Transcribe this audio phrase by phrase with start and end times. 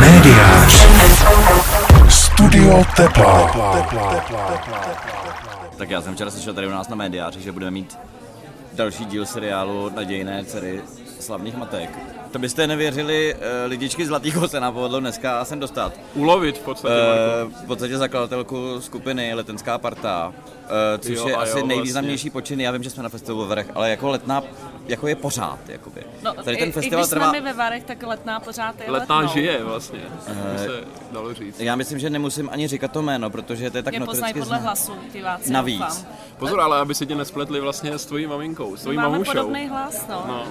[0.00, 0.86] Médiář.
[2.08, 3.50] Studio Tepla.
[5.76, 7.98] Tak já jsem včera slyšel tady u nás na médiáři, že budeme mít
[8.72, 10.82] další díl seriálu Nadějné dcery
[11.20, 12.17] slavných matek.
[12.32, 15.92] To byste nevěřili, eh, lidičky Zlatýho se nám povedlo dneska sem dostat.
[16.14, 16.94] Ulovit v podstatě.
[16.94, 20.32] Eh, v podstatě zakladatelku skupiny Letenská parta,
[20.94, 22.60] eh, což Jo, je asi jo, nejvýznamnější počin.
[22.60, 24.42] Já vím, že jsme na festivalu ve Varech, ale jako letná,
[24.88, 26.00] jako je pořád, jakoby.
[26.22, 27.28] No, Tady i, ten i festival když trvá...
[27.30, 29.32] jsme my ve Varech, tak letná pořád je Letná letnou.
[29.32, 30.00] žije vlastně,
[30.52, 30.80] by se
[31.12, 31.60] dalo říct.
[31.60, 34.40] Já myslím, že nemusím ani říkat to jméno, protože to je tak Mě poznají notoricky
[34.40, 35.52] podle zná- hlasu, diváci.
[35.52, 35.78] Navíc.
[35.80, 36.06] doufám.
[36.38, 39.32] Pozor, ale aby se tě nespletli vlastně s tvojí maminkou, s tvojí Máme mamušou.
[39.32, 40.24] podobný hlas, no.
[40.28, 40.44] No.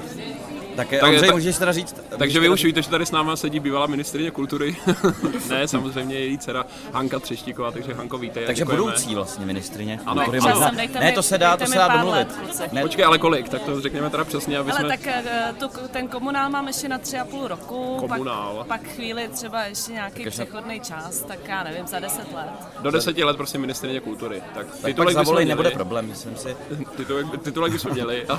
[0.78, 1.96] Tak, Tak- tak Ondřej, tak- můžeš teda říct...
[2.18, 4.76] Takže vy už víte, že tady s náma sedí bývalá ministrině kultury.
[5.50, 8.40] ne, samozřejmě její dcera Hanka Třeštíková, takže Hanko víte.
[8.46, 8.84] Takže děkujeme.
[8.84, 10.00] budoucí vlastně ministrině.
[10.06, 10.50] Ano, kultury ano.
[10.50, 12.18] možná- dejte Ne, to se dá, to se dá domluvit.
[12.60, 12.74] let.
[12.74, 13.50] Ne, Počkej, ale kolik?
[13.50, 14.90] Tak to řekněme teda přesně, aby Ale jsme...
[14.90, 18.56] tak eh, tu, ten komunál mám ještě na tři a půl roku, Komunál.
[18.58, 22.50] Pak, pak chvíli třeba ještě nějaký ještě- přechodný čas, tak já nevím, za deset let.
[22.82, 24.42] Do deseti let prostě ministrině kultury.
[24.54, 25.50] Tak tak pak zavolej, měli.
[25.58, 26.56] nebude problém, myslím si.
[26.98, 28.26] Titulek, titulek bychom měli.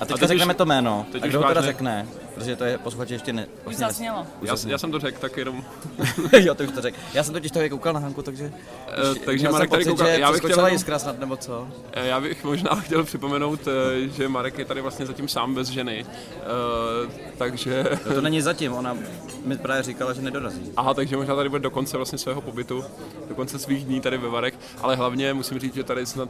[0.00, 1.06] A, teďka teď řekneme to jméno.
[1.12, 2.06] teď už řekne?
[2.34, 3.46] Protože to je posluchači ještě ne...
[3.46, 4.26] Už vlastně ne- zaznělo.
[4.42, 5.64] Já, já, jsem to řekl, tak jenom...
[6.40, 6.96] jo, ty už to řekl.
[7.14, 8.52] Já jsem totiž toho koukal na Hanku, takže...
[8.88, 10.06] Eh, takže Marek tady koukal.
[10.06, 11.68] Já bych chtěl jenom- jiskra snad, nebo co?
[11.92, 15.68] Eh, Já bych možná chtěl připomenout, eh, že Marek je tady vlastně zatím sám bez
[15.68, 17.84] ženy, Eh, takže...
[18.08, 18.96] No to není zatím, ona
[19.44, 20.72] mi právě říkala, že nedorazí.
[20.76, 22.84] Aha, takže možná tady bude do konce vlastně svého pobytu,
[23.28, 26.28] do konce svých dní tady ve Varech, ale hlavně musím říct, že tady snad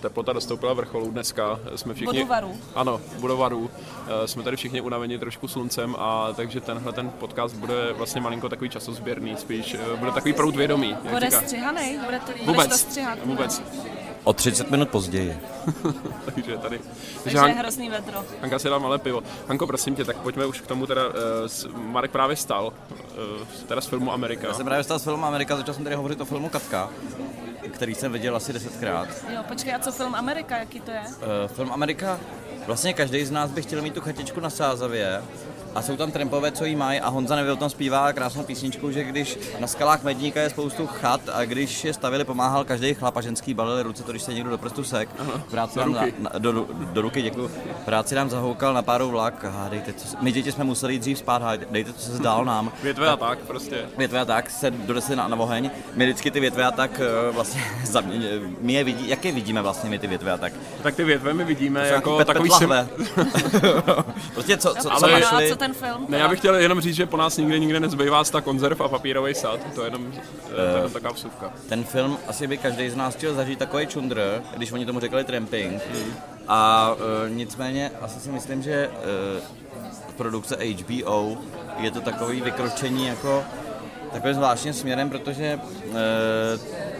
[0.00, 1.60] teplota dostoupila vrcholu dneska.
[1.76, 2.18] Jsme všichni...
[2.18, 2.56] Budovaru.
[2.74, 3.70] Ano, Budovaru.
[4.24, 8.48] Eh, Jsme tady všichni unaveni trošku sluncem a takže tenhle ten podcast bude vlastně malinko
[8.48, 10.90] takový časozběrný, spíš eh, bude takový proud vědomí.
[10.90, 11.40] jak Bude říká.
[11.40, 11.98] střihaný?
[12.04, 13.18] Bude to, budeš to Vůbec, střihat?
[13.24, 13.62] vůbec.
[14.24, 15.38] O 30 minut později.
[16.34, 16.80] takže tady.
[17.22, 18.24] Takže je hrozný vedro.
[18.40, 19.22] Hanka si dá malé pivo.
[19.48, 21.12] Hanko, prosím tě, tak pojďme už k tomu teda, uh,
[21.80, 24.46] Marek právě stal, uh, teda z filmu Amerika.
[24.48, 26.90] Já jsem právě stal z filmu Amerika, začal jsem tady hovořit o filmu Katka,
[27.72, 29.08] který jsem viděl asi desetkrát.
[29.34, 31.00] Jo, počkej, a co film Amerika, jaký to je?
[31.00, 32.20] Uh, film Amerika,
[32.66, 35.22] vlastně každý z nás by chtěl mít tu chatičku na Sázavě
[35.76, 39.04] a jsou tam trampové, co jí mají a Honza Neville tam zpívá krásnou písničku, že
[39.04, 43.20] když na skalách Medníka je spoustu chat a když je stavili, pomáhal každý chlap a
[43.20, 45.08] ženský balili ruce, to když se někdo do prstu sek.
[45.50, 46.14] Práci do nám ruky.
[46.18, 47.50] Na, na, do, do, do, ruky, děkuji.
[47.84, 51.18] Práci nám zahoukal na páru vlak, hádejte, co, se- my děti jsme museli jít dřív
[51.18, 52.72] spát, hádejte, dejte, co se zdál nám.
[52.82, 53.84] Větve a tak prostě.
[53.98, 55.70] Větve a tak se donesli na, na oheň.
[55.94, 58.18] My vždycky ty větve a tak eh, vlastně, za mě,
[58.60, 60.52] my je vidí, jak je vidíme vlastně my ty větve a tak?
[60.82, 62.74] Tak ty větve my vidíme jako pet- takový sim...
[64.34, 65.48] prostě co, co, co Ale- a našli?
[65.48, 66.06] co ten film?
[66.08, 68.88] Ne, já bych chtěl jenom říct, že po nás nikde nikde nezbývá sta konzerv a
[68.88, 69.60] papírový sad.
[69.74, 70.12] To je jenom,
[70.50, 71.52] to je jenom taková vsuvka.
[71.68, 75.24] Ten film asi by každý z nás chtěl zažít takový čundr, když oni tomu řekli
[75.24, 75.82] tramping.
[76.48, 81.36] A uh, nicméně asi si myslím, že uh, produkce HBO
[81.78, 83.44] je to takový vykročení jako
[84.12, 85.94] takovým zvláštním směrem, protože uh,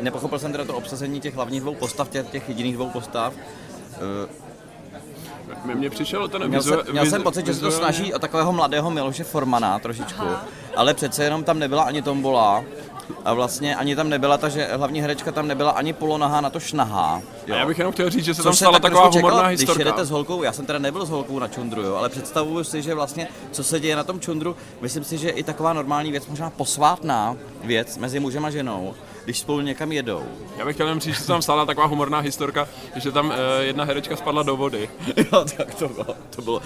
[0.01, 3.35] nepochopil jsem teda to obsazení těch hlavních dvou postav, těch, těch jediných dvou postav.
[3.35, 4.46] Uh,
[5.75, 8.19] Mně, přišel ten Měl, jsem, vizu- měl jsem vizu- pocit, že se to snaží o
[8.19, 10.45] takového mladého Miloše Formana trošičku, Aha.
[10.77, 12.65] ale přece jenom tam nebyla ani tombola
[13.25, 16.61] a vlastně ani tam nebyla ta, že hlavní herečka tam nebyla ani polonohá na to
[16.61, 17.23] šnahá.
[17.53, 19.17] A já bych jenom chtěl říct, že se Což tam jsem stala tak taková trošku
[19.19, 19.81] humorná čekal, Když historka.
[19.81, 22.83] jedete s holkou, já jsem teda nebyl s holkou na čundru, jo, ale představuju si,
[22.83, 26.27] že vlastně, co se děje na tom čundru, myslím si, že i taková normální věc,
[26.27, 28.95] možná posvátná věc mezi mužem a ženou,
[29.27, 30.25] když spolu někam jedou.
[30.57, 33.65] Já bych chtěl jenom říct, že se tam stala taková humorná historka, že tam eh,
[33.65, 34.91] jedna herečka spadla do vody.
[35.17, 36.07] jo, tak to bylo,
[36.37, 36.63] to bylo,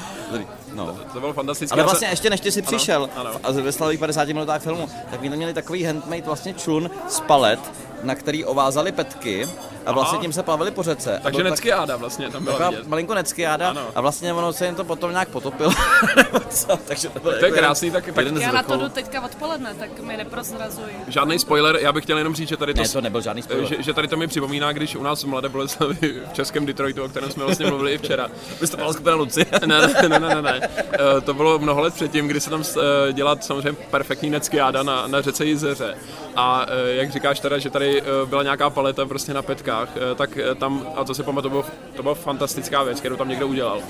[0.75, 0.99] no.
[1.12, 1.75] To bylo fantastické.
[1.75, 3.31] Ale vlastně ještě než ty si přišel ano.
[3.43, 7.20] a ve slavých 50 minutách filmu, tak my tam měli takový handmade vlastně člun z
[7.20, 7.60] palet,
[8.03, 9.49] na který ovázali petky
[9.87, 10.22] a vlastně Aha.
[10.22, 11.21] tím se plavili po řece.
[11.22, 11.56] Takže byl
[11.87, 12.87] tak- vlastně tam byla Taková vidět.
[12.87, 13.81] malinko neckiáda Ano.
[13.94, 15.72] a vlastně ono se jim to potom nějak potopilo.
[16.87, 18.77] Takže to, bylo To je jako krásný, tak- jeden, tak- jeden z Já na to
[18.77, 20.91] jdu teďka odpoledne, tak mi neprozrazuj.
[21.09, 23.66] Žádný spoiler, já bych chtěl jenom říct, že tady to, Ne, to nebyl žádný spoiler.
[23.66, 25.94] že, že tady to mi připomíná, když u nás v Mladé Boleslavi
[26.31, 28.28] v českém Detroitu, o kterém jsme vlastně mluvili i včera.
[28.61, 29.47] Vystupovala skupina Luci.
[29.67, 30.61] Ne, ne, ne, ne, ne, ne.
[30.93, 32.62] Eh, To bylo mnoho let předtím, kdy se tam
[33.08, 35.94] eh, dělá samozřejmě perfektní neckiáda na, na řece Jizeře.
[36.37, 40.15] A eh, jak říkáš teda, že tady eh, byla nějaká paleta prostě na petkách, eh,
[40.15, 43.81] tak tam, a to si pamatuju, to, to byla fantastická věc, kterou tam někdo udělal.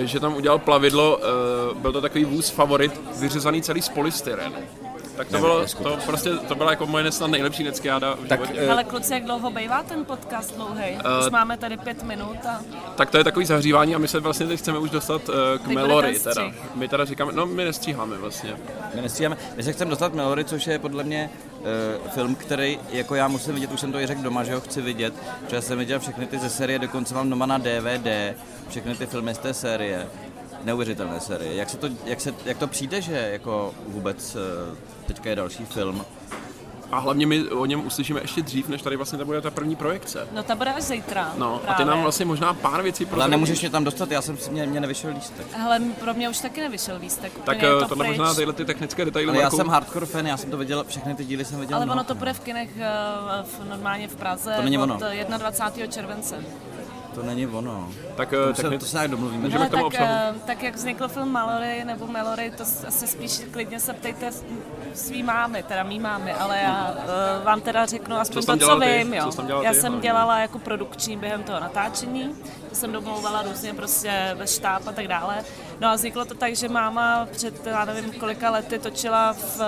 [0.00, 1.20] Že tam udělal plavidlo,
[1.74, 4.56] byl to takový vůz favorit, vyřezaný celý z polystyrenu.
[5.16, 8.60] Tak to, bylo, to, prostě, to byla jako moje snad nejlepší neckiáda v Tak, životě.
[8.60, 10.84] eh, Ale kluci, jak dlouho bývá ten podcast dlouhý?
[11.24, 12.60] Už máme tady pět minut a
[12.96, 15.66] Tak to je takový zahřívání a my se vlastně teď chceme už dostat eh, k
[15.66, 16.18] Melory.
[16.20, 16.50] Teda.
[16.74, 18.56] My teda říkáme, no my nestříháme vlastně.
[18.94, 19.36] My nestříháme.
[19.56, 21.30] My se chceme dostat Melory, což je podle mě
[22.04, 24.60] uh, film, který jako já musím vidět, už jsem to i řekl doma, že ho
[24.60, 28.36] chci vidět, protože jsem viděl všechny ty ze série, dokonce mám doma na DVD,
[28.68, 30.06] všechny ty filmy z té série.
[30.64, 31.54] Neuvěřitelné série.
[31.54, 34.76] Jak, se to, jak, se, jak to přijde, že jako vůbec eh,
[35.06, 36.04] teďka je další film?
[36.92, 39.76] A hlavně my o něm uslyšíme ještě dřív, než tady vlastně to bude ta první
[39.76, 40.28] projekce.
[40.32, 41.32] No ta bude až zítra.
[41.38, 41.86] No, a ty právě.
[41.86, 43.30] nám vlastně možná pár věcí Ale prozradíš.
[43.30, 45.46] nemůžeš mě tam dostat, já jsem si, mě, mě nevyšel lístek.
[45.52, 47.32] Hele, pro mě už taky nevyšel lístek.
[47.44, 48.18] Tak eh, to tohle pryč.
[48.18, 51.14] možná tyhle ty technické detaily Ale já jsem hardcore fan, já jsem to viděl, všechny
[51.14, 51.76] ty díly jsem viděl.
[51.76, 52.88] Ale ono to bude v kinech eh,
[53.42, 54.98] v, normálně v Praze To není od ono.
[55.38, 55.86] 21.
[55.92, 56.44] července.
[57.14, 57.88] To není ono.
[58.16, 59.42] Tak, To, eh, se, techni- to se nějak domluvíme.
[59.42, 60.08] Můžeme Ale k tomu tak, obsahu.
[60.10, 64.30] eh, tak jak vznikl film Mallory nebo Mallory, to asi spíš klidně se ptejte
[64.94, 66.94] svý mámy, teda mý mámy, ale já
[67.38, 68.86] uh, vám teda řeknu aspoň tam to, co ty?
[68.98, 69.14] vím.
[69.14, 69.32] Jo.
[69.32, 70.08] Co já ty, jsem hlavně?
[70.08, 72.34] dělala jako produkční během toho natáčení,
[72.68, 75.44] to jsem domlouvala různě prostě ve štáb a tak dále.
[75.80, 79.60] No a vzniklo to tak, že máma před, já nevím, kolika lety točila v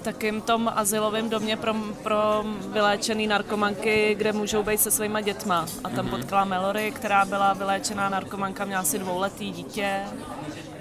[0.00, 5.66] v takým tom asilovém domě pro, pro vyléčený narkomanky, kde můžou být se svýma dětma.
[5.84, 10.02] A tam potkala Melory, která byla vyléčená narkomanka, měla asi dvouletý dítě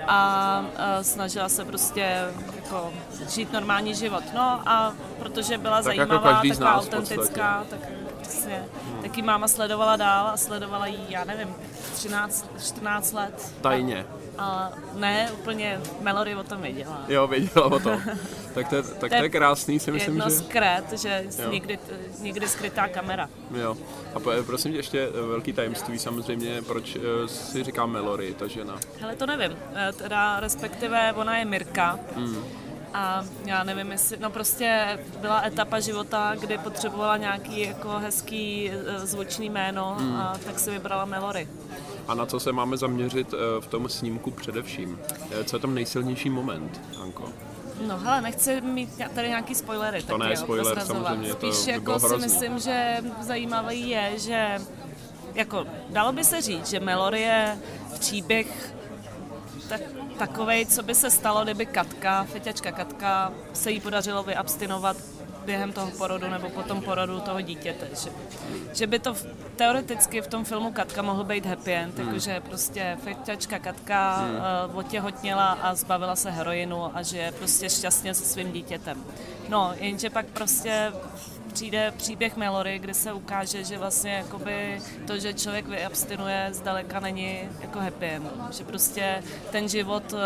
[0.07, 2.25] a e, snažila se prostě
[2.55, 2.93] jako
[3.29, 4.23] žít normální život.
[4.35, 7.79] No a protože byla Tak jako zajímavá, z taková nás autentická, tak
[8.21, 8.65] přesně.
[9.01, 11.55] Tak jí máma sledovala dál a sledovala jí, já nevím,
[11.93, 13.53] 13, 14 let.
[13.61, 14.05] Tajně.
[14.37, 17.01] A ne, úplně Melory o tom věděla.
[17.07, 18.01] Jo, věděla o tom.
[18.57, 20.35] tak to, je- tak to je krásný, si myslím, jedno že...
[20.35, 21.51] z kret, že Jo.
[21.51, 21.79] někdy,
[22.19, 23.29] někdy skrytá kamera.
[23.55, 23.77] Jo.
[24.15, 28.47] A po- prosím tě ještě eh, velký tajemství samozřejmě, proč eh, si říká Melory, ta
[28.47, 28.75] žena.
[28.99, 29.57] Hele, to nevím.
[29.75, 31.99] Eh, Teda respektive ona je Mirka.
[32.15, 32.43] Hmm.
[32.93, 39.49] A já nevím, jestli, no prostě byla etapa života, kdy potřebovala nějaký jako hezký zvučný
[39.49, 40.15] jméno Hmm.
[40.15, 41.47] a tak si vybrala Melory.
[42.07, 44.99] A na co se máme zaměřit v tom snímku především?
[45.45, 47.29] Co je tam nejsilnější moment, Anko?
[47.81, 51.65] No hele, nechci mít tady nějaký spoilery, To tak ne, jo, spoiler, samozřejmě, to Spíš
[51.65, 54.59] by jako si myslím, že zajímavý je, že
[55.33, 57.57] jako dalo by se říct, že Melory je
[57.99, 58.73] příběh
[59.69, 59.81] tak,
[60.17, 64.97] takovej, co by se stalo, kdyby Katka, feťačka Katka, se jí podařilo vyabstinovat
[65.45, 67.87] během toho porodu nebo po tom porodu toho dítěte.
[68.03, 68.09] Že,
[68.73, 69.15] že by to
[69.57, 72.07] teoreticky v tom filmu Katka mohl být happy end, Hmm.
[72.07, 74.35] jakože prostě feťačka Katka hmm.
[74.71, 79.03] uh, otěhotněla a zbavila se heroinu a že je prostě šťastně se svým dítětem.
[79.49, 80.91] No, jenže pak prostě
[81.57, 87.39] přijde příběh Melory, kde se ukáže, že vlastně jakoby to, že člověk vyabstinuje, zdaleka není
[87.61, 88.27] jako happy end.
[88.51, 90.19] Že prostě ten život uh,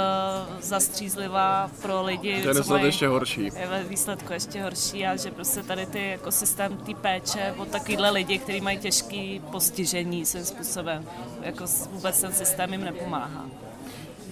[0.61, 3.43] zastřízlivá pro lidi, To je ještě horší.
[3.43, 7.65] je ve výsledku ještě horší a že prostě tady ty jako systém té péče o
[7.65, 11.05] takovýhle lidi, kteří mají těžký postižení svým způsobem,
[11.41, 13.45] jako vůbec ten systém jim nepomáhá.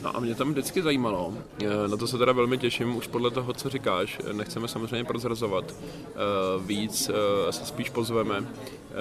[0.01, 3.31] No a mě tam vždycky zajímalo, eh, na to se teda velmi těším, už podle
[3.31, 6.16] toho, co říkáš, eh, nechceme samozřejmě prozrazovat eh,
[6.66, 7.12] víc,
[7.50, 8.46] se spíš pozveme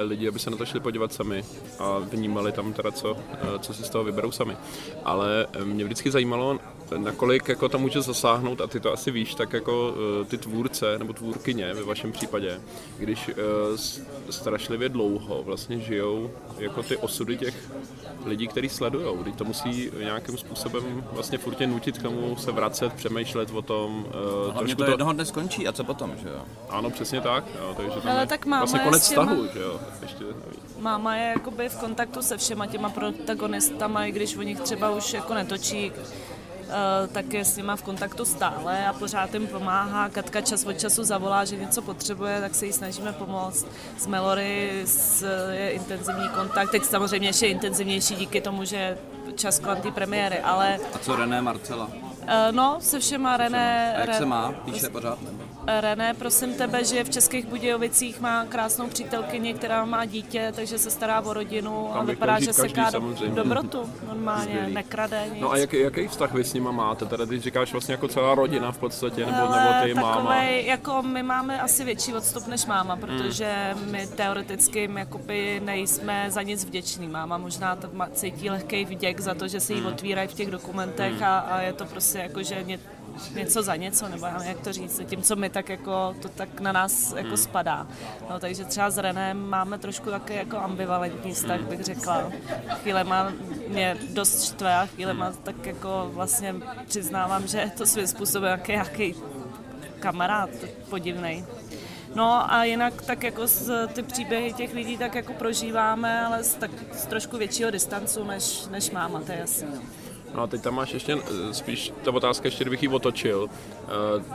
[0.03, 1.45] lidi, aby se na to šli podívat sami
[1.79, 3.17] a vnímali tam teda, co,
[3.61, 4.57] co si z toho vyberou sami.
[5.05, 6.59] Ale mě vždycky zajímalo,
[6.97, 9.95] nakolik jako to může zasáhnout, a ty to asi víš, tak jako
[10.29, 12.61] ty tvůrce nebo tvůrkyně ve vašem případě,
[12.99, 13.31] když
[14.31, 17.71] strašlivě dlouho vlastně žijou jako ty osudy těch
[18.25, 19.25] lidí, kteří sledujou.
[19.37, 24.07] To musí nějakým způsobem vlastně furt tě nutit k tomu se vracet, přemýšlet o tom.
[24.47, 26.45] Uh, Hlavně to jednoho dne skončí a co potom, že jo?
[26.71, 27.45] Ano, přesně tak.
[27.61, 29.81] Jo, takže tam Ale je tak máma vlastně je konec těma- vztahu, že jo?
[30.03, 30.77] Ještě navíc.
[30.79, 35.13] Máma je jakoby v kontaktu se všema těma protagonistama, i když o nich třeba už
[35.13, 36.03] jako netočí, eh,
[37.13, 40.09] tak je s nima v kontaktu stále a pořád jim pomáhá.
[40.09, 43.67] Katka čas od času zavolá, že něco potřebuje, tak se jí snažíme pomoct.
[43.99, 48.99] S Melory s, je intenzivní kontakt, teď samozřejmě ještě intenzivnější díky tomu, že je
[49.35, 51.89] čas kolem té premiéry, ale A co René Marcela?
[52.27, 53.97] eh, no, se všema René...
[53.97, 54.53] A jak se má?
[54.53, 55.23] Píše pořád?
[55.23, 55.48] Nebo?
[55.67, 60.91] René, prosím tebe, že v Českých Budějovicích má krásnou přítelkyni, která má dítě, takže se
[60.91, 62.91] stará o rodinu a Tam vypadá, že se ká
[63.35, 63.91] dobrotu.
[64.07, 64.75] Normálně Skvělý.
[64.75, 65.41] nekrade nic.
[65.43, 67.07] No a jak, jaký vztah vy s nima máte?
[67.07, 70.15] Teda když říkáš vlastně jako celá rodina v podstatě, nebo, nebo Ale ty máma.
[70.17, 73.03] takovej, jako my máme asi větší odstup než máma, Hmm.
[73.03, 77.09] protože my teoreticky jim jakoby nejsme za nic vděční.
[77.09, 77.79] Máma možná
[78.13, 79.89] cítí lehký vděk za to, že se jí Hmm.
[79.93, 82.79] otvírají v těch dokumentech a, a je to prostě jako, že ně,
[83.35, 86.29] něco za něco, nebo já nevím, jak to říct, tím, co my tak jako, to
[86.29, 87.87] tak na nás jako spadá.
[88.31, 92.33] No, takže třeba s Renem máme trošku taky jako ambivalentní vztah, bych řekla.
[92.83, 93.33] Chvílema
[93.69, 96.55] mě dost štve a chvílema tak jako vlastně
[96.87, 99.15] přiznávám, že to svým způsobem jaký, jaký
[100.01, 100.51] kamarád
[100.91, 101.45] podivnej.
[102.15, 106.55] No a jinak tak jako z, ty příběhy těch lidí tak jako prožíváme, ale z,
[106.55, 109.69] tak, z trošku většího distancu než, než máma, to je jasný.
[110.35, 110.43] No.
[110.43, 113.89] A teď tam máš ještě eh, spíš ta otázka, ještě kdybych ji otočil, eh,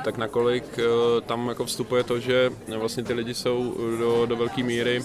[0.03, 4.63] tak nakolik eh, tam jako vstupuje to, že vlastně ty lidi jsou do, do velké
[4.63, 5.03] míry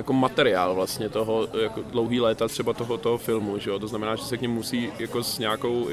[0.00, 3.78] jako materiál vlastně toho, jako dlouhý léta třeba toho, toho filmu, že jo?
[3.78, 5.88] to znamená, že se k němu musí jako s, nějakou,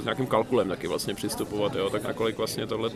[0.00, 1.90] s nějakým kalkulem taky vlastně přistupovat, jo?
[1.90, 2.90] tak nakolik vlastně tohle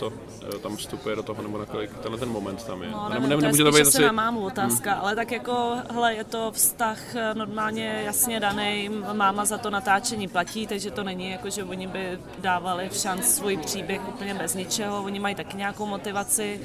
[0.62, 2.90] tam vstupuje do toho, nebo nakolik tenhle ten moment tam je.
[2.90, 4.02] No, ne, ne, ne, to je to být asi...
[4.02, 5.00] na mámu otázka, hmm.
[5.00, 10.28] ale tak jako, hele, je to vztah eh, normálně jasně daný, máma za to natáčení
[10.28, 14.54] platí, takže to není jako, že oni by dávali v šanc svůj příběh úplně bez
[14.54, 16.60] ničeho, oni mají taky nějakou motivaci,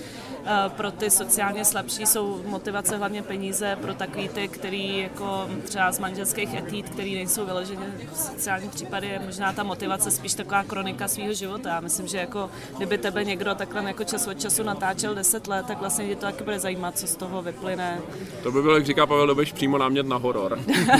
[0.67, 5.99] pro ty sociálně slabší jsou motivace hlavně peníze, pro takový ty, který jako třeba z
[5.99, 11.07] manželských etít, který nejsou vyloženě v sociální případy, je možná ta motivace spíš taková kronika
[11.07, 11.69] svého života.
[11.69, 15.65] Já myslím, že jako kdyby tebe někdo takhle jako čas od času natáčel 10 let,
[15.67, 18.01] tak vlastně tě to taky bude zajímat, co z toho vyplyne.
[18.43, 20.59] To by bylo, jak říká Pavel Dobiš, přímo námět na horor.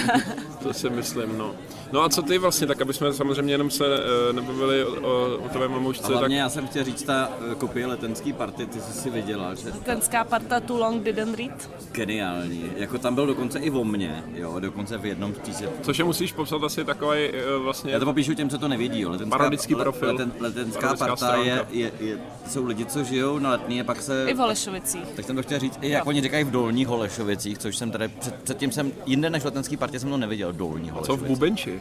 [0.64, 1.56] to si myslím, no.
[1.92, 5.38] No a co ty vlastně, tak aby jsme samozřejmě jenom se uh, nebavili o, o,
[5.46, 6.14] o tvé mamoušce.
[6.14, 6.44] A hlavně tak...
[6.44, 9.70] já jsem chtěl říct, ta uh, kopie letenský party, ty jsi si viděla, že?
[9.70, 11.70] Letenská parta Too Long Didn't Read?
[11.92, 15.70] Geniální, jako tam byl dokonce i o mně, jo, dokonce v jednom případě.
[15.82, 17.94] Což je musíš popsat asi takový uh, vlastně...
[17.94, 19.10] Já to popíšu těm, co to nevědí, jo.
[19.10, 20.08] Letenská, Parodický profil.
[20.12, 22.18] Leten, letenská parta je, je, je,
[22.48, 24.26] jsou lidi, co žijou na letní a pak se...
[24.30, 25.08] I v Holešovicích.
[25.16, 28.08] Tak jsem to chtěl říct, i jak oni říkají v Dolních Holešovicích, což jsem tady
[28.08, 31.20] před, předtím jsem jinde než letenský partě jsem to neviděl, Dolní Holešovic.
[31.20, 31.77] Co v Bubenči?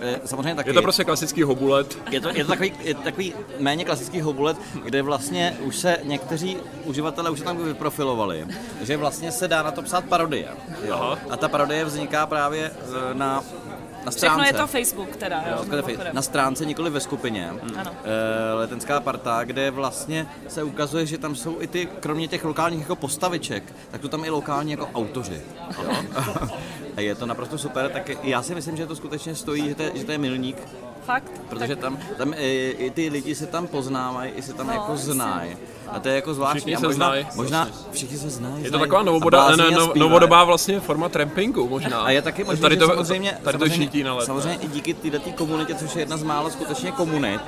[0.00, 0.70] Eh, samozřejmě taky.
[0.70, 1.98] Je to prostě klasický hobulet.
[2.10, 6.56] Je to, je to takový, je takový méně klasický hobulet, kde vlastně už se někteří
[6.84, 8.46] uživatelé už se tam vyprofilovali,
[8.82, 10.48] že vlastně se dá na to psát parodie.
[10.84, 11.18] Jo?
[11.30, 13.44] A ta parodie vzniká právě eh, na
[14.06, 14.42] na stránce.
[14.42, 15.64] Všechno je to Facebook teda, jo.
[15.76, 17.50] jo na stránce, nikoli ve skupině.
[17.62, 17.78] Hmm.
[17.78, 17.92] Ano.
[18.04, 22.80] E, letenská parta, kde vlastně se ukazuje, že tam jsou i ty, kromě těch lokálních
[22.80, 25.40] jako postaviček, tak to tam i lokální jako autoři.
[25.82, 25.96] Jo?
[26.96, 29.82] A je to naprosto super, tak já si myslím, že to skutečně stojí, že to
[29.82, 30.56] je, že to je milník.
[31.04, 31.32] Fakt?
[31.48, 34.96] Protože tam, tam i, i ty lidi se tam poznávají, i se tam no, jako
[34.96, 35.56] znají.
[35.88, 36.60] A to je jako zvláštní.
[36.60, 37.26] Všichni se možná, znají.
[37.34, 37.92] Možná vlastně.
[37.92, 38.64] všichni se znají.
[38.64, 42.00] Je to taková novoboda, ne, no, novodobá vlastně forma trampingu možná.
[42.00, 44.26] A je taky možná, tady to, samozřejmě, tady to šítí na let.
[44.26, 47.40] Samozřejmě i díky této komunitě, což je jedna z mála skutečně komunit,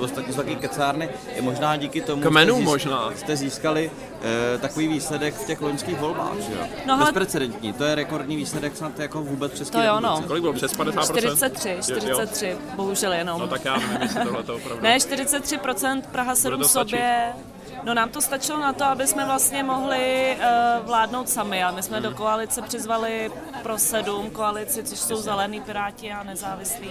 [0.00, 3.10] ostatní jsou taky kecárny, je možná díky tomu, Kmenů jste, možná.
[3.16, 3.90] jste získali
[4.54, 6.66] e, takový výsledek v těch loňských volbách, že jo?
[6.86, 10.22] No, Bezprecedentní, to je rekordní výsledek snad jako vůbec České To jo, no.
[10.26, 10.52] Kolik bylo?
[10.52, 11.04] Přes 50%?
[11.04, 12.56] 43, 43, jo.
[12.76, 13.40] bohužel jenom.
[13.40, 14.82] No tak já nevím, jestli tohle to opravdu.
[14.82, 17.32] Ne, 43% Praha 7 sobě.
[17.82, 21.82] No nám to stačilo na to, aby jsme vlastně mohli uh, vládnout sami a my
[21.82, 22.02] jsme hmm.
[22.10, 23.30] do koalice přizvali
[23.62, 26.90] pro sedm koalici, což jsou Zelený Piráti a nezávislí.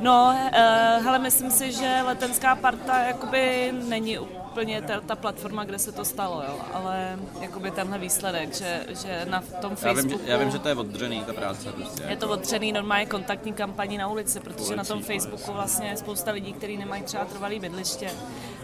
[0.00, 5.78] No, uh, hele, myslím si, že letenská parta jakoby není úplně ta, ta platforma, kde
[5.78, 10.10] se to stalo, jo, ale jakoby tenhle výsledek, že, že na tom Facebooku...
[10.10, 11.72] Já vím, já vím, že to je oddřený, ta práce.
[11.72, 12.02] Prostě.
[12.08, 16.30] Je to oddřený normálně kontaktní kampaní na ulici, protože na tom Facebooku vlastně je spousta
[16.30, 18.10] lidí, kteří nemají třeba trvalý bydliště.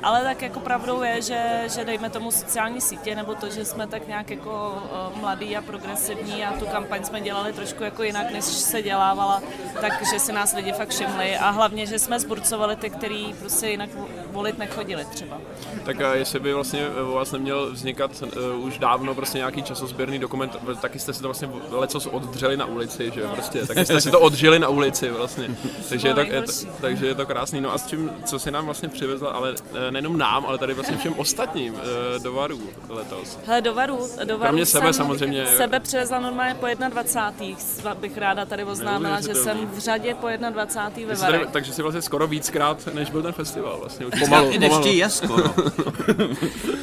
[0.03, 3.87] Ale tak jako pravdou je, že, že dejme tomu sociální sítě, nebo to, že jsme
[3.87, 8.31] tak nějak jako uh, mladý a progresivní a tu kampaň jsme dělali trošku jako jinak,
[8.31, 9.43] než se dělávala,
[9.81, 11.37] takže si nás lidi fakt všimli.
[11.37, 13.91] A hlavně, že jsme zburcovali ty, kteří prostě jinak
[14.37, 15.41] volit nechodili třeba.
[15.85, 20.19] Tak a jestli by vlastně u vás neměl vznikat uh, už dávno prostě nějaký časozběrný
[20.19, 24.01] dokument, taky jste si to vlastně lecos oddřeli na ulici, že jo, prostě, taky jste
[24.01, 25.49] si to odžili na ulici vlastně,
[25.89, 27.61] takže je to, je to, takže je to krásný.
[27.61, 29.55] No a s čím, co si nám vlastně přivezla, ale
[29.91, 31.81] nejenom nám, ale tady vlastně všem ostatním uh,
[32.23, 33.39] do Varu letos.
[33.47, 35.47] Hele, do Varu, do Varu Kromě sebe samozřejmě.
[35.47, 37.95] Sebe přivezla normálně po 21.
[37.95, 41.15] bych ráda tady oznámila, že jsem v řadě po 21.
[41.15, 41.51] ve Varech.
[41.53, 44.51] Takže si vlastně skoro víckrát, než byl ten festival vlastně, už pomalu.
[44.51, 44.87] I pomalu.
[44.87, 45.45] je skoro.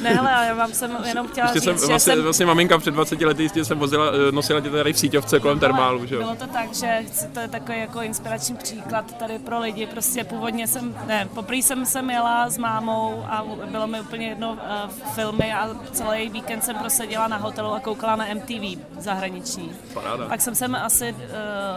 [0.02, 2.22] ne, hele, já vám jsem jenom chtěla říct, jsem, že vlastně, jsem...
[2.22, 5.58] vlastně maminka před 20 lety jistě jsem vozila, eh, nosila tě tady v síťovce kolem
[5.58, 6.20] termálu, že jo?
[6.20, 10.24] Bylo to tak, že chci, to je takový jako inspirační příklad tady pro lidi, prostě
[10.24, 14.90] původně jsem, ne, poprvé jsem se jela s mámou a bylo mi úplně jedno uh,
[15.14, 19.72] filmy a celý víkend jsem proseděla na hotelu a koukala na MTV zahraniční.
[19.94, 20.28] Paráda.
[20.28, 21.12] Pak jsem sem asi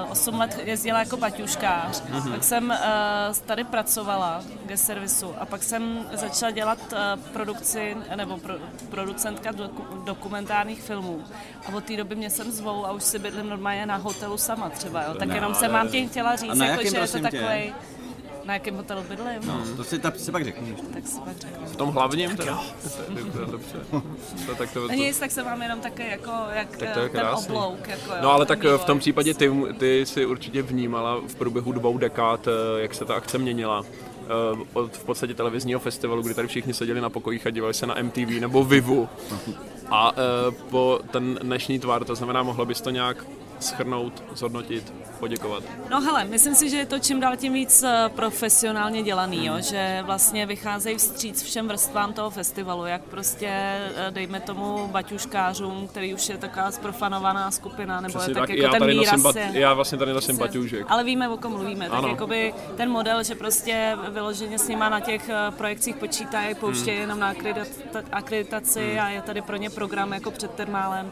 [0.05, 2.31] uh, 8 let jezdila jako baťuškář, mm-hmm.
[2.31, 8.37] pak jsem uh, tady pracovala v servisu a pak jsem začala dělat uh, produkci nebo
[8.37, 8.53] pro,
[8.89, 11.23] producentka doku, dokumentárních filmů.
[11.65, 14.69] A od té doby mě sem zvou a už si bydlím normálně na hotelu sama
[14.69, 15.13] třeba, jo.
[15.13, 17.73] Tak no, jenom jsem vám tím chtěla říct, jako, že je to takový
[18.47, 19.41] na jakém hotelu bydlím?
[19.47, 20.75] No, to si, ta, si pak řeknu.
[20.93, 21.65] Tak si pak řeknu.
[21.65, 22.63] V tom hlavním teda?
[23.51, 23.77] Dobře.
[24.45, 24.93] To, tak to, to...
[24.93, 27.87] Nic, tak se mám jenom také jako, jak tak to je ten oblouk.
[27.87, 31.97] Jako, no ale tak v tom případě ty, ty si určitě vnímala v průběhu dvou
[31.97, 34.16] dekád, eh, jak se ta akce měnila eh,
[34.73, 37.95] od v podstatě televizního festivalu, kdy tady všichni seděli na pokojích a dívali se na
[38.01, 39.09] MTV nebo Vivu.
[39.89, 40.17] A uh,
[40.69, 43.25] po ten dnešní tvar, to znamená, mohla bys to nějak
[43.59, 45.63] schrnout, zhodnotit, poděkovat?
[45.89, 49.53] No hele, myslím si, že je to čím dál tím víc eh, profesionálně dělaný, jo?
[49.59, 56.13] že vlastně vycházejí vstříc všem vrstvám toho festivalu, jak prostě eh, dejme tomu baťuškářům, který
[56.13, 59.11] už je taková zprofanovaná skupina, nebo Přesně je tak, tak, jako já, ten tady výraz
[59.11, 60.85] nosím bat, je- já vlastně tady nosím baťůžek.
[60.89, 61.85] ale víme, o kom mluvíme.
[61.89, 62.07] Tak Ano.
[62.07, 67.19] jakoby ten model, že prostě vyloženě s nima na těch eh, projekcích počítají, pouštějí jenom
[67.19, 71.11] na akredita- akreditaci a je tady pro ně program jako před termálem.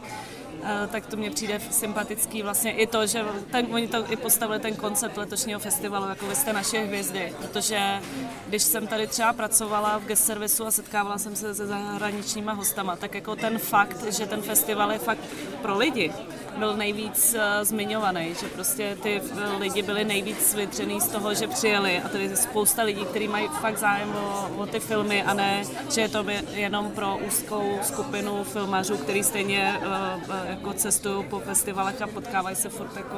[0.64, 4.60] Eh, tak to mně přijde sympatický vlastně i to, že ten, oni to i postavili
[4.60, 8.02] ten koncept letošního festivalu, jako vy jste naše hvězdy, protože
[8.48, 12.96] když jsem tady třeba pracovala v guest servisu a setkávala jsem se se zahraničníma hostama,
[12.96, 15.20] tak jako ten fakt, že ten festival je fakt
[15.62, 16.12] pro lidi,
[16.58, 21.48] byl nejvíc uh, zmiňovaný, že prostě ty uh, lidi byli nejvíc vytřený z toho, že
[21.48, 25.34] přijeli a tady je spousta lidí, kteří mají fakt zájem o, o ty filmy a
[25.34, 29.80] ne, že je to je- jenom pro úzkou skupinu filmařů, který stejně
[30.28, 33.18] uh, jako cestují po festivalech a potkávají se furt jako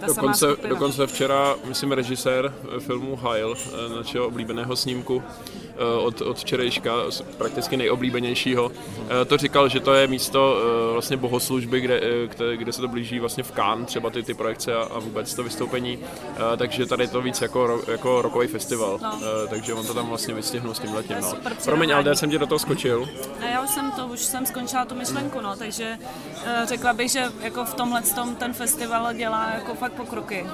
[0.00, 0.68] ta samá Dokonce, skupina.
[0.68, 5.22] dokonce včera, myslím, režisér eh, filmu Heil, eh, našeho oblíbeného snímku
[5.76, 6.92] eh, od, od včerejška,
[7.38, 8.70] prakticky nejoblíbenějšího,
[9.22, 12.82] eh, to říkal, že to je místo eh, vlastně bohoslužby, kde, eh, kde, kde se
[12.82, 15.98] to blíží vlastně v Cannes, třeba ty, ty projekce a, a vůbec to vystoupení,
[16.52, 19.18] Eh, takže tady je to víc jako, ro- jako rokový festival, No.
[19.44, 21.16] Eh, takže on to tam vlastně vystihnul s tím letím.
[21.20, 21.30] No.
[21.30, 23.08] super Promiň, ale já jsem ti do toho skočil.
[23.40, 25.98] Ne, já už jsem to, už jsem skončila tu myšlenku, no, takže
[26.44, 30.46] eh, řekla bych, že jako v tomhle tom ten festival dělá jako fakt pokroky.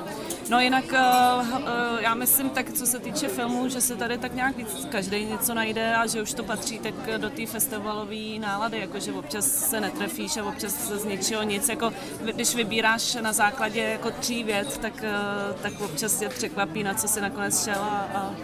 [0.50, 4.34] No jinak eh, eh, já myslím tak, co se týče filmů, že se tady tak
[4.34, 8.78] nějak víc každý něco najde a že už to patří tak do té festivalové nálady,
[8.78, 11.92] jako že občas se netrefíš a občas se z něčeho nic, jako
[12.24, 17.08] když vybíráš na základě jako tří vět, tak, eh, tak občas tě překvapí, na co
[17.08, 18.34] si nakonec šel a, a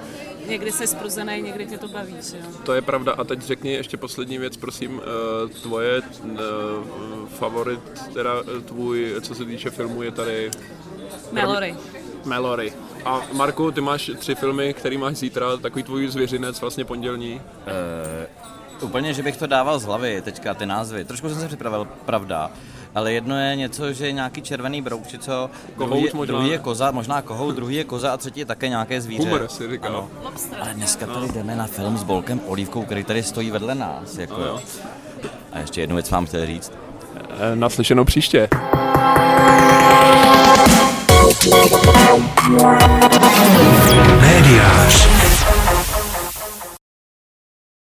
[0.49, 2.45] někdy jsi spruzený, někdy tě to baví, že jo.
[2.64, 3.12] To je pravda.
[3.12, 5.00] A teď řekni ještě poslední věc, prosím.
[5.62, 6.02] Tvoje
[7.28, 7.81] favorit,
[8.14, 10.50] teda tvůj, co se týče filmu, je tady
[11.33, 11.75] Mallory.
[12.25, 12.73] Mallory.
[13.05, 17.41] A Marku, ty máš tři filmy, který máš zítra, takový tvůj zvěřinec, vlastně pondělní.
[18.81, 21.05] Úplně, že bych to dával z hlavy teďka, ty názvy.
[21.05, 22.50] Trošku jsem se připravil, pravda.
[22.95, 26.33] Ale jedno je něco, že je nějaký červený brouk, či co, Kohout druhý, je- možná.
[26.38, 29.25] druhý je koza, možná kohout, druhý je koza a třetí je také nějaké zvíře.
[29.25, 29.88] Humor si říkal.
[29.91, 30.09] Ano.
[30.61, 34.19] Ale dneska tady jdeme na film s Bolkem Olívkou, který tady stojí vedle nás.
[34.19, 34.61] Jako, jo.
[35.52, 36.73] A ještě jednu věc vám chtěl říct.
[37.30, 38.49] Eh, Naslyšenou příště.
[44.21, 45.27] Médiář.